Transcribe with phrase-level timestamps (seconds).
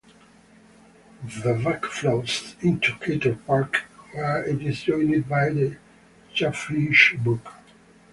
[1.43, 5.77] The Beck flows into Cator Park, where it is joined by the
[6.33, 7.47] Chaffinch Brook.